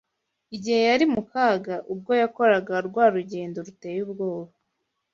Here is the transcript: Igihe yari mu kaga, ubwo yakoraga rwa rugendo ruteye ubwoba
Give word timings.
Igihe 0.55 0.79
yari 0.89 1.05
mu 1.13 1.21
kaga, 1.31 1.75
ubwo 1.93 2.11
yakoraga 2.21 2.75
rwa 2.87 3.05
rugendo 3.15 3.57
ruteye 3.67 3.99
ubwoba 4.07 4.53